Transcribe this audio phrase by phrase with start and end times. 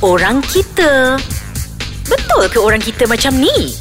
[0.00, 1.20] orang kita.
[2.08, 3.76] Betul ke orang kita macam ni?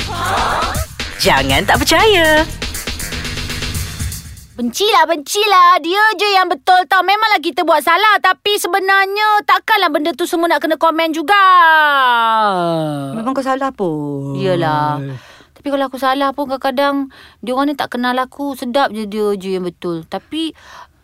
[1.19, 2.43] Jangan tak percaya.
[4.59, 5.79] Bencilah, bencilah.
[5.79, 6.99] Dia je yang betul tau.
[7.07, 8.19] Memanglah kita buat salah.
[8.19, 11.39] Tapi sebenarnya takkanlah benda tu semua nak kena komen juga.
[13.15, 14.35] Memang kau salah pun.
[14.35, 14.99] Yelah.
[15.55, 17.07] Tapi kalau aku salah pun kadang-kadang
[17.39, 18.59] dia orang ni tak kenal aku.
[18.59, 20.03] Sedap je dia je yang betul.
[20.03, 20.51] Tapi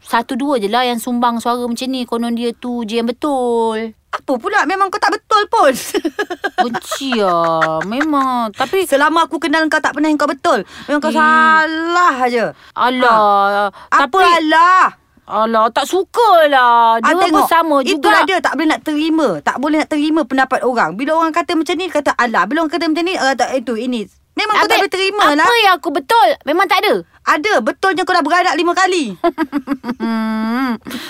[0.04, 2.04] satu dua je lah yang sumbang suara macam ni.
[2.04, 3.95] Konon dia tu je yang betul.
[4.16, 4.63] Apa pula?
[4.63, 5.71] Memang kau tak betul pun.
[6.63, 7.84] Benci lah.
[7.84, 8.55] Memang.
[8.55, 10.63] Tapi Selama aku kenal kau tak pernah kau betul.
[10.88, 11.16] Memang kau Eh.
[11.16, 12.45] salah aja.
[12.71, 13.67] Alah.
[13.91, 14.85] Apa tapi, alah?
[15.26, 17.02] Alah, tak suka lah.
[17.02, 17.98] Dia Ah, pun sama juga.
[17.98, 19.27] Itulah dia tak boleh nak terima.
[19.41, 20.93] Tak boleh nak terima pendapat orang.
[20.93, 22.45] Bila orang kata macam ni, kata alah.
[22.45, 24.05] Bila orang kata macam ni, uh, tak, itu, ini.
[24.35, 25.57] Memang kau tak boleh terima apa lah.
[25.63, 26.27] yang aku betul?
[26.43, 26.93] Memang tak ada.
[27.26, 27.57] Ada.
[27.57, 29.16] Betulnya kau dah beranak lima kali.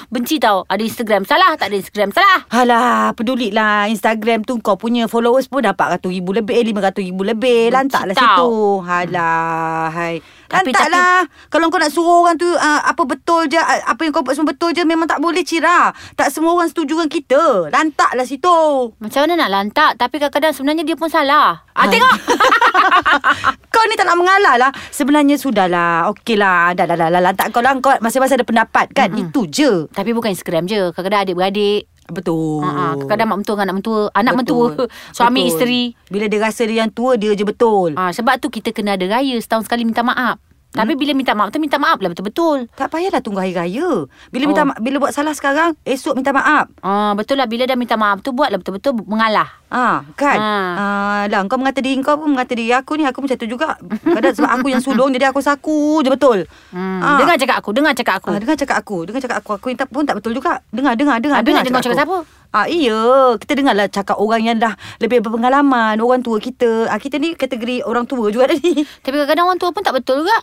[0.07, 0.63] Benci tau.
[0.65, 2.39] Ada Instagram salah, tak ada Instagram salah.
[2.47, 3.85] Alah, peduli lah.
[3.89, 7.69] Instagram tu kau punya followers pun dapat ratus ribu lebih, lima ratus ribu lebih.
[7.69, 8.37] Lantaklah Benci situ.
[8.37, 8.79] tau.
[8.85, 10.21] Alah, hai.
[10.45, 11.25] Tapi- Lantaklah.
[11.49, 14.37] Kalau kau nak suruh orang tu uh, apa betul je, uh, apa yang kau buat
[14.37, 15.89] semua betul je, memang tak boleh Cira.
[16.13, 17.67] Tak semua orang setuju dengan kita.
[17.67, 18.55] Lantaklah situ.
[18.95, 21.91] Macam mana nak lantak Tapi kadang-kadang sebenarnya dia pun salah ah, Hai.
[21.91, 22.11] Tengok
[23.73, 24.71] Kau ni tak nak mengalah lah.
[24.89, 26.07] Sebenarnya sudahlah.
[26.09, 26.71] Okey lah.
[26.71, 27.21] Dah, dah, dah, dah.
[27.21, 27.75] Lantak kau lah.
[27.77, 29.09] Kau masing-masing ada pendapat kan.
[29.09, 29.27] Mm-mm.
[29.27, 29.87] Itu je.
[29.89, 32.61] Tapi bukan Instagram je Kadang-kadang adik-beradik Betul.
[32.61, 34.67] uh, Kadang-kadang mak mentua dengan anak mentua Anak Betul.
[34.69, 34.85] mentua
[35.17, 35.49] Suami Betul.
[35.49, 37.89] isteri Bila dia rasa dia yang tua, dia je betul.
[37.95, 40.37] ah, Sebab tu kita kena ada raya Setahun sekali minta maaf
[40.69, 44.05] Tapi bila minta maaf tu Minta maaf lah betul-betul Tak payahlah tunggu hari raya.
[44.27, 44.49] Bila Oh.
[44.49, 46.69] minta ma- bila buat salah sekarang, esok minta maaf.
[46.79, 50.37] ah, Betul lah Bila dah minta maaf tu Buatlah betul-betul mengalah Ah, kan?
[50.37, 50.53] Ha.
[50.77, 53.03] Ah, lah, kau mengata diri kau pun mengata diri aku ni.
[53.03, 53.75] Aku macam tu juga.
[54.05, 56.45] Kadang sebab aku yang sulung, jadi aku saku je betul.
[56.71, 57.01] hmm.
[57.01, 57.17] Ah.
[57.17, 58.97] Dengar cakap aku Dengar cakap aku Ah, dengar cakap aku.
[59.09, 59.51] Dengar cakap aku.
[59.57, 60.61] Aku tak, pun tak betul juga.
[60.69, 61.41] Dengar, dengar, dengar.
[61.41, 62.17] Habis nak dengar cakap siapa?
[62.53, 63.35] Ah, iya.
[63.41, 65.97] Kita dengarlah cakap orang yang dah lebih berpengalaman.
[65.97, 66.87] Orang tua kita.
[66.87, 68.85] Ah, kita ni kategori orang tua juga ni.
[69.03, 70.37] Tapi kadang-kadang orang tua pun tak betul juga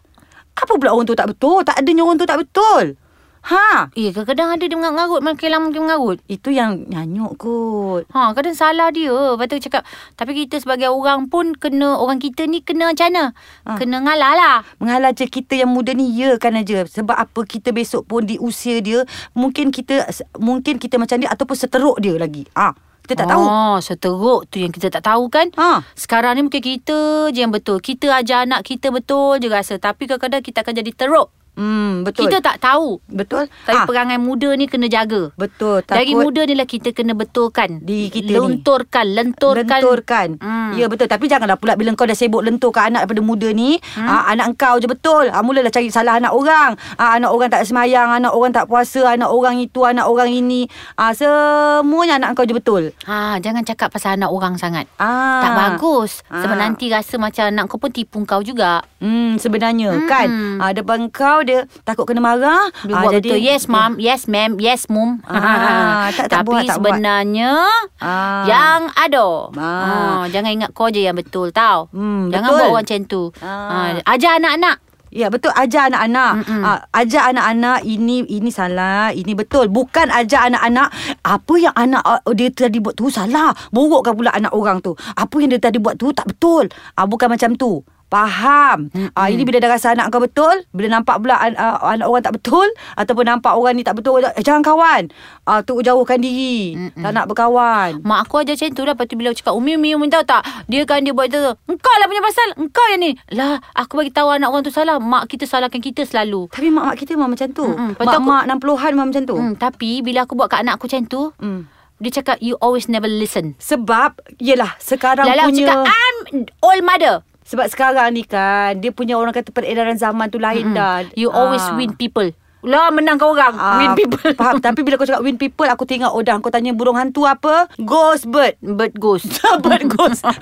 [0.52, 1.64] Apa pula orang tua tak betul?
[1.64, 3.00] Tak adanya orang tua tak betul.
[3.42, 8.06] Ha, Eh kadang-kadang ada dia mengarut Makin lama makin mengarut itu yang nyanyuk kot.
[8.14, 9.10] Ha, kadang salah dia.
[9.10, 9.82] Lepas tu cakap,
[10.14, 13.24] tapi kita sebagai orang pun kena, orang kita ni kena macam mana?
[13.66, 13.70] Ha.
[13.82, 14.56] Kena ngalah lah.
[14.78, 16.86] Mengalah je kita yang muda ni ya kan aja.
[16.86, 19.02] Sebab apa kita besok pun di usia dia
[19.34, 20.06] mungkin kita
[20.38, 22.46] mungkin kita macam dia ataupun seteruk dia lagi.
[22.54, 23.42] Ah, kita tak tahu.
[23.42, 25.50] Oh, seteruk tu yang kita tak tahu kan.
[25.58, 25.82] Ha.
[25.98, 27.82] Sekarang ni mungkin kita je yang betul.
[27.82, 29.82] Kita ajar anak kita betul je rasa.
[29.82, 31.28] Tapi kadang-kadang kita akan jadi teruk.
[31.54, 32.26] Hmm, betul.
[32.26, 32.96] Kita tak tahu.
[33.06, 33.44] betul.
[33.62, 35.30] Tapi Ah, perangai muda ni kena jaga.
[35.34, 35.82] betul.
[35.82, 37.78] Dari Takut muda ni lah kita kena betulkan.
[37.78, 38.38] Diri kita ni.
[38.38, 39.68] Lenturkan, lenturkan.
[39.78, 40.28] Lenturkan.
[40.38, 40.72] Hmm.
[40.72, 44.00] Ya betul tapi janganlah pula bila kau dah sibuk lenturkan anak daripada muda ni, hmm.
[44.02, 45.28] ah, anak kau je betul.
[45.28, 46.72] Ah, mulalah cari salah anak orang.
[46.96, 50.64] Ah, anak orang tak semayang, anak orang tak puasa, anak orang itu, anak orang ini.
[50.94, 52.96] Ah, semuanya anak kau je betul.
[53.02, 54.88] Ha, jangan cakap pasal anak orang sangat.
[54.96, 55.42] Ah.
[55.42, 56.24] Tak bagus.
[56.24, 56.60] Sebab Ah.
[56.60, 58.80] nanti rasa macam anak kau pun tipu kau juga.
[58.98, 60.06] Hmm sebenarnya Mm-mm.
[60.06, 62.70] kan ah, depan kau dia takut kena marah.
[62.82, 63.38] Dia buat betul.
[63.38, 63.96] Yes, mom.
[63.96, 64.56] Yes, ma'am.
[64.56, 65.18] Yes, mum.
[65.28, 66.92] Ah, tak- tak Tapi buat, tak buat.
[66.92, 67.52] sebenarnya
[67.98, 68.44] Ah.
[68.44, 69.28] yang ada.
[69.54, 69.62] Ah.
[69.62, 70.22] Ah.
[70.26, 71.86] jangan ingat kau je yang betul tau.
[71.90, 72.58] Hmm, jangan betul.
[72.58, 73.22] buat orang macam tu.
[73.38, 73.94] Ah.
[73.94, 74.10] Ah.
[74.10, 74.78] ajar anak-anak.
[75.12, 76.32] Ya betul ajar anak-anak.
[76.40, 76.64] Mm-mm.
[76.64, 79.68] Ah, ajar anak-anak ini ini salah, ini betul.
[79.68, 80.88] Bukan ajar anak-anak
[81.20, 83.52] apa yang anak ah, dia tadi buat tu salah.
[83.68, 84.96] Borokkan pula anak orang tu.
[85.12, 86.72] Apa yang dia tadi buat tu tak betul.
[86.94, 87.84] Ah bukan macam tu.
[88.12, 88.92] Faham.
[89.12, 92.20] Ah ini bila dah rasa anak kau betul, bila nampak pula an, ah, anak orang
[92.22, 95.08] tak betul ataupun nampak orang ni tak betul, eh, jangan kawan.
[95.42, 96.76] Ah tu jauhkan diri.
[96.76, 97.00] Mm-mm.
[97.00, 98.04] Tak nak berkawan.
[98.04, 98.92] Mak aku ajar macam tu lah.
[98.92, 100.44] Lepas tu bila aku cakap, Umi, Umi, Umi tahu tak?
[100.68, 101.40] Dia kan dia buat tu.
[101.66, 102.48] Engkau lah punya pasal.
[102.58, 103.10] Engkau yang ni.
[103.32, 105.00] Lah, aku bagi tahu anak orang tu salah.
[105.00, 106.52] Mak kita salahkan kita selalu.
[106.52, 107.64] Tapi mak-mak kita memang macam tu.
[107.64, 107.96] Mm-mm.
[107.96, 109.36] Lepas tu aku- Mak-mak 60-an memang macam tu.
[109.36, 111.64] Hmm, tapi bila aku buat kat anak aku macam tu, Hmm.
[111.96, 113.54] dia cakap, you always never listen.
[113.56, 116.16] Sebab Yelah Sekarang Lala punya cakap, I'm
[116.60, 117.14] old mother.
[117.52, 120.74] Sebab sekarang ni kan Dia punya orang kata Peredaran zaman tu lain Mm-mm.
[120.74, 121.76] dah You always Ah.
[121.76, 122.32] win people.
[122.62, 123.54] Lah menangkan orang.
[123.54, 124.22] Ah, win people.
[124.32, 127.24] Faham Tapi bila kau cakap win people Aku tengok Oh dah kau tanya burung hantu
[127.24, 129.26] apa Ghost bird Bird ghost.
[129.64, 130.22] Bird ghost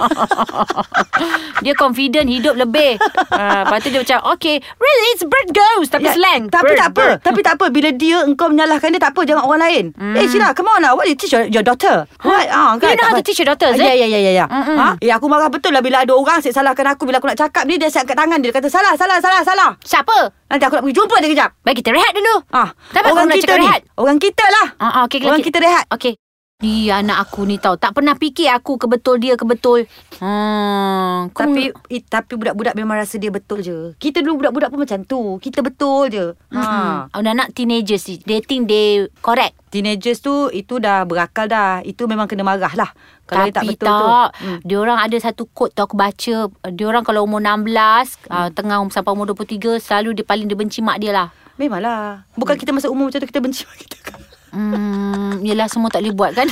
[1.61, 2.96] dia confident hidup lebih.
[2.96, 5.93] uh, lepas tu dia macam, okay, really it's bird ghost.
[5.93, 6.43] Tapi Ya, slang.
[6.49, 7.19] Tapi bird, tak apa bird.
[7.20, 10.16] Tapi tak apa Bila dia engkau menyalahkan dia Tak apa Jangan orang lain Mm.
[10.16, 13.06] Eh Sheila come on lah What you teach your, your daughter What ah, You know
[13.06, 14.00] how to teach your daughters, Ya eh?
[14.00, 14.46] ya ya ya ya.
[14.49, 14.96] Ha?
[14.99, 17.64] Eh aku marah betul lah Bila ada orang Asyik salahkan aku Bila aku nak cakap
[17.64, 20.39] ni Dia asyik angkat tangan Dia kata salah salah salah salah Siapa?
[20.50, 22.35] Nanti aku nak pergi jumpa dia kejap Baik kita rehat dulu.
[22.50, 23.67] Ah, Tapi orang nak kita cakap ni.
[23.70, 23.81] rehat.
[23.94, 24.67] Orang kita lah.
[24.82, 25.47] Ah, ah, okay, Orang okay.
[25.47, 25.85] kita rehat.
[25.94, 26.12] Okay.
[26.61, 29.89] Iya anak aku ni tahu Tak pernah fikir aku kebetul dia kebetul
[30.21, 33.97] hmm, kau- Tapi eh, tapi budak-budak memang rasa dia betul je.
[33.97, 35.41] Kita dulu budak-budak pun macam tu.
[35.41, 36.37] Kita betul je.
[36.53, 36.61] Ha.
[36.61, 37.17] hmm.
[37.17, 41.81] Anak-anak teenagers ni They think they correct Teenagers tu itu dah berakal dah.
[41.81, 42.91] Itu memang kena marah lah.
[43.25, 43.97] Kalau dia tak Tapi betul tu.
[44.05, 44.59] tak Hmm.
[44.61, 46.35] Dia orang ada satu quote tu aku baca
[46.67, 48.29] orang kalau umur 16 hmm.
[48.29, 52.25] uh, Tengah sampai umur 23 Selalu dia paling dia benci mak dia lah Memanglah.
[52.35, 54.10] Bukan kita masa umur macam tu kita benci mak kita.
[54.50, 56.49] Hmm, yelah semua tak boleh buat kan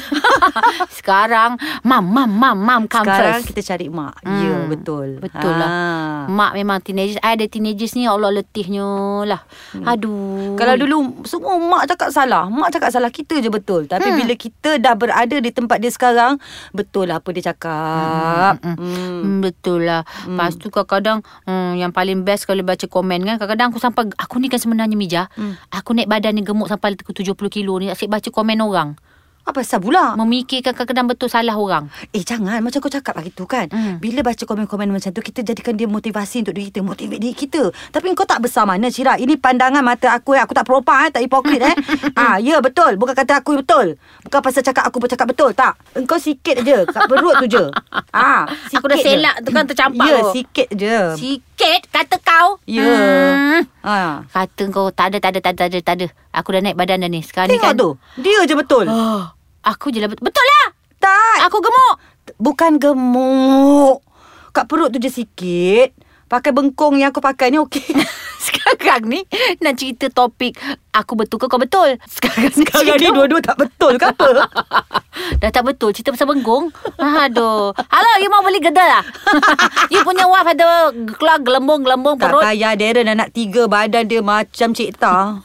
[0.90, 4.14] Sekarang Mam, mam, mam, mam come Sekarang first kita cari mak.
[4.22, 5.08] Hmm, Ya, betul.
[5.18, 6.30] Betul lah Ha.
[6.30, 8.86] Mak memang teenagers I ada teenagers ni ya Allah letihnya
[9.24, 9.42] lah
[9.76, 12.46] Aduh Kalau dulu semua mak cakap salah.
[12.46, 13.84] Mak cakap salah kita je betul.
[13.84, 14.16] Tapi Hmm.
[14.16, 16.40] bila kita dah berada di tempat dia sekarang,
[16.70, 18.54] betul lah apa dia cakap.
[18.58, 19.20] Hmm, Hmm.
[19.20, 20.02] Hmm, betul lah.
[20.04, 20.34] Hmm.
[20.34, 23.36] Lepas tu kadang-kadang hmm, yang paling best kalau baca komen kan.
[23.36, 25.22] Kadang-kadang aku sampai aku ni kan sebenarnya Mija.
[25.34, 25.58] Hmm.
[25.70, 27.12] Aku naik badan ni gemuk sampai 70
[27.48, 28.96] kilo ni asyik baca komen orang.
[29.42, 30.12] Apa pasal pula?
[30.14, 31.88] Memikirkan kadang-kadang betul salah orang.
[32.12, 33.96] Eh jangan Macam kau cakap lah gitu kan Hmm.
[33.96, 37.62] Bila baca komen-komen macam tu Kita jadikan dia motivasi Untuk diri kita Motivate diri kita
[37.88, 40.44] Tapi kau tak besar mana Cira Ini pandangan mata aku eh.
[40.44, 41.10] Aku tak peropak eh.
[41.10, 41.72] Tak hipokrit eh
[42.20, 46.20] ah, Ya betul Bukan kata aku betul Bukan pasal cakap aku bercakap betul Tak Engkau
[46.20, 47.64] sikit je Kat perut tu je
[48.10, 49.04] ah, sikit Aku dah je.
[49.06, 50.28] selak tu kan tercampak Ya tu.
[50.34, 52.50] sikit je Sikit kata kau.
[52.64, 53.60] Ya Hmm.
[53.82, 54.22] ah.
[54.28, 56.06] Kata kau tak ada, tak ada, tak ada, tak ada, tak ada.
[56.32, 57.20] Aku dah naik badan dah ni.
[57.20, 57.74] Sekarang Tengok ni kan.
[57.74, 59.26] tu Dia je betul Oh,
[59.60, 60.24] aku je lah betul.
[60.24, 60.66] Betul lah.
[60.98, 61.94] Tak Aku gemuk.
[62.36, 64.04] Bukan gemuk
[64.50, 65.96] Kat perut tu je sikit
[66.26, 67.88] Pakai bengkong yang aku pakai ni okey
[68.48, 69.20] Sekarang ni
[69.58, 70.56] nak cerita topik
[70.90, 71.94] aku betul ke kau betul.
[72.04, 74.48] Sekarang, Sekarang ni dua-dua tak betul ke apa?
[75.40, 77.74] Dah tak betul Cerita pasal bengkong Aduh.
[77.74, 79.02] Halo you mau beli gedel lah
[79.92, 82.42] You punya wife ada Keluar gelembung-gelembung Tak perut.
[82.44, 85.42] payah Darren anak tiga Badan dia macam Cik Ta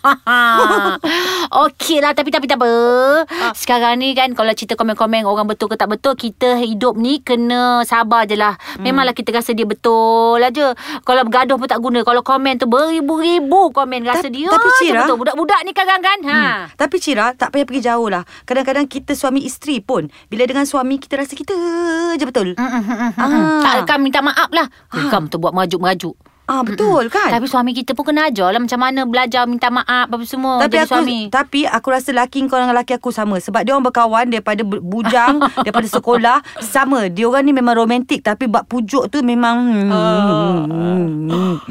[1.52, 2.70] Okey lah Tapi tapi tak apa
[3.26, 3.50] Ah.
[3.52, 7.82] Sekarang ni kan Kalau cerita komen-komen Orang betul ke tak betul Kita hidup ni Kena
[7.84, 8.54] sabar je lah.
[8.78, 8.86] Hmm.
[8.86, 10.74] Memanglah kita rasa dia betul aja.
[11.02, 12.02] Kalau bergaduh pun tak guna.
[12.02, 15.18] Kalau komen tu Beribu-ribu komen Rasa Ta- dia tapi Syirah- betul.
[15.20, 16.38] Budak-budak ni kadang kan ha.
[16.38, 16.60] hmm.
[16.76, 18.22] Tapi Cira Tak payah pergi jauh lah.
[18.44, 21.58] Kadang-kadang kita suami isteri pun Bila dengan suami Kita rasa kita
[22.14, 22.54] je betul.
[22.54, 23.18] Mm, mm, mm, mm, mm.
[23.18, 23.62] Ah.
[23.64, 24.70] Tak kan minta maaf lah.
[25.10, 26.14] Kam tu buat merajuk-merajuk.
[26.44, 27.32] Ah Betul kan?
[27.32, 30.76] Tapi suami kita pun kena ajar lah Macam mana belajar minta maaf Apa semua tapi
[30.76, 31.20] jadi aku suami.
[31.32, 33.40] tapi aku rasa laki kau dengan laki aku sama.
[33.40, 37.08] Sebab dia orang berkawan daripada bu- bujang daripada sekolah sama.
[37.08, 41.64] Dia orang ni memang romantik tapi bab pujuk tu memang hmm,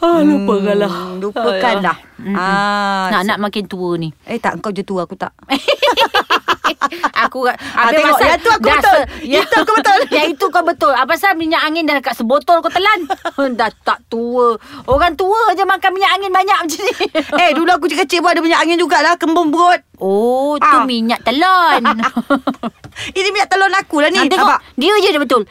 [0.00, 0.92] Ah, lupakanlah.
[1.20, 1.96] lupakanlah.
[2.32, 4.08] Ah Nak nak makin tua ni.
[4.24, 5.32] Eh tak kau je tua aku tak
[7.24, 7.54] Aku Ah,
[7.86, 8.98] Habis tengok, pasal yang tu aku dah betul.
[8.98, 9.08] se-
[9.40, 9.98] Itu aku betul.
[10.16, 10.92] Yang itu kau betul.
[10.92, 12.98] Apa pasal minyak angin dah dekat sebotol kau telan?
[13.58, 14.54] Dah tak tua.
[14.84, 16.94] Orang tua je makan minyak angin banyak macam ni.
[17.36, 19.80] Eh dulu aku kecil-kecil pun ada minyak angin jugalah kembung perut.
[19.96, 20.82] Oh tu Ah.
[20.82, 21.84] minyak telon
[23.10, 24.48] ini minyak telur aku lah ni Nah, tengok.
[24.50, 24.60] Abang.
[24.74, 25.42] Dia je dia betul.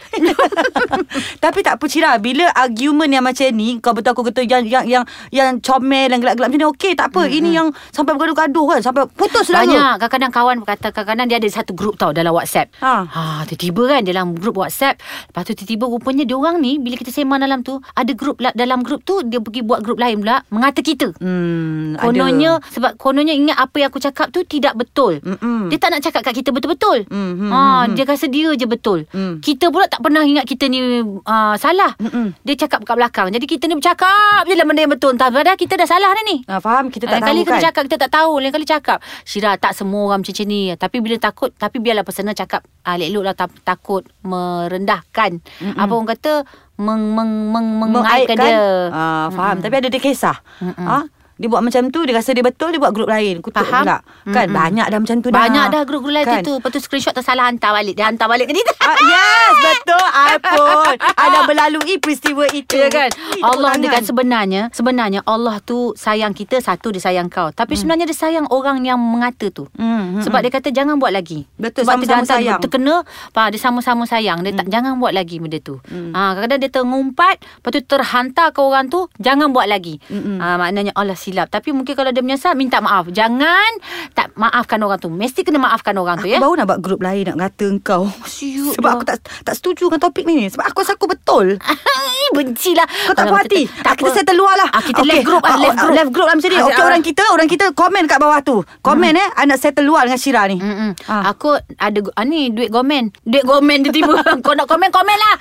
[1.39, 2.11] Tapi tak apa Cira.
[2.17, 6.19] Bila argument yang macam ni Kau betul aku betul Yang yang yang, yang comel Dan
[6.19, 7.21] gelap-gelap macam ni Okey tak apa.
[7.25, 9.97] Ini yang Sampai bergaduh-gaduh kan Sampai putus lah Banyak.
[9.99, 12.69] Kadang-kadang kawan berkata Kadang-kadang dia ada satu grup tau Dalam WhatsApp.
[12.85, 12.93] Ha.
[13.03, 17.09] ha Tiba-tiba kan Dalam grup WhatsApp Lepas tu tiba-tiba Rupanya dia orang ni Bila kita
[17.09, 20.45] sembang dalam tu Ada grup la- Dalam grup tu Dia pergi buat grup lain pula
[20.47, 21.09] Mengata kita.
[21.17, 22.69] Hmm, Kononnya ada.
[22.69, 25.17] Sebab kononnya ingat Apa yang aku cakap tu Tidak betul.
[25.25, 25.67] Mm-mm.
[25.67, 27.09] Dia tak nak cakap kat kita betul-betul.
[27.09, 29.09] Mm, mm, ha, mm, Dia rasa dia je betul.
[29.09, 29.41] Mm.
[29.41, 31.97] Kita pula tak pernah ingat Kita ni uh, salah.
[31.97, 32.37] Mm-mm.
[32.43, 33.27] Dia cakap kat belakang.
[33.31, 35.17] Jadi kita ni bercakap je lah Benda yang betul.
[35.17, 36.45] Entah padahal kita dah salah dah ni.
[36.45, 36.89] Ah, faham?
[36.89, 37.65] Kita tak Lain kali tahu kita kan?
[37.65, 38.31] cakap Kita tak tahu.
[38.37, 40.69] Lain kali cakap Syirah tak semua orang macam ni.
[40.75, 45.39] Tapi bila takut Tapi biarlah personal cakap ah, Elok lah tak, takut Merendahkan.
[45.41, 45.77] Mm-mm.
[45.77, 46.33] Apa orang kata
[46.79, 48.87] Meng, meng, meng, mengaibkan dia.
[48.87, 49.59] Ah, Faham.
[49.59, 50.39] Tapi ada dia kisah.
[50.79, 51.03] Ah,
[51.39, 53.39] Dia buat macam tu Dia rasa dia betul Dia buat grup lain.
[53.39, 53.81] Kutuk Faham?
[53.81, 53.97] pula.
[54.27, 54.53] Kan Mm-mm.
[54.53, 55.39] banyak dah macam tu dah.
[55.39, 56.43] Banyak dah grup-grup lain kan?
[56.43, 56.53] tu.
[56.53, 57.95] Lepas tu screenshot tersalah hantar balik.
[57.95, 60.05] Dia hantar balik ke Ah, yes, betul.
[60.05, 60.93] I pun.
[60.99, 62.75] Ada berlalui peristiwa itu.
[62.75, 63.09] Ya kan?
[63.09, 67.49] Itu Allah ni kan sebenarnya Sebenarnya Allah tu sayang kita Satu dia sayang kau.
[67.49, 69.71] Tapi sebenarnya dia sayang orang yang mengata tu.
[69.73, 71.47] Hmm, hmm, Sebab dia kata jangan buat lagi.
[71.55, 72.59] Betul, Sebab sama-sama dia hantar sayang.
[72.59, 72.95] Terkena
[73.31, 74.37] pa, Dia sama-sama sayang.
[74.41, 75.79] Dia tak jangan buat lagi benda tu.
[75.85, 76.11] Hmm.
[76.11, 79.97] ha, Kadang-kadang dia terngumpat Lepas tu terhantar ke orang tu Jangan buat lagi.
[80.05, 80.37] Mm-mm.
[80.37, 83.71] ha, Maknanya Allah silap Tapi mungkin kalau dia menyesal Minta maaf Jangan
[84.11, 86.99] Tak maafkan orang tu Mesti kena maafkan orang tu Aku ya baru nak buat grup
[86.99, 88.09] lain nak kata engkau.
[88.25, 88.95] Siut Sebab dah.
[88.95, 90.47] aku tak tak setuju dengan topik ni.
[90.47, 91.59] Sebab aku rasa aku betul.
[92.35, 95.23] Benci lah Kau tak puas hati kita- ah, Kita settle luar lah Ah, kita left
[95.23, 95.93] group ah, ah, left ah, group.
[95.93, 96.85] Left group lah macam ni Okey ah.
[96.85, 100.45] orang kita Orang kita komen kat bawah tu Komen eh Anak settle luar dengan Syira
[100.45, 100.91] ni Mm-mm.
[101.05, 101.29] Ah.
[101.29, 103.09] Aku ada ah, ni duit gomen.
[103.21, 104.13] Duit gomen dia tiba.
[104.45, 105.35] Kau nak komen komen lah.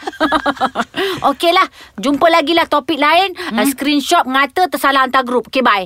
[1.30, 1.66] Okey lah.
[1.97, 3.35] Jumpa lagi lah topik lain.
[3.35, 3.66] Hmm.
[3.66, 5.49] Screenshot ngata tersalah hantar grup.
[5.49, 5.77] Okay bye.